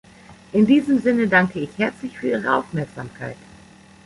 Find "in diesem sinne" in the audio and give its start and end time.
0.51-1.27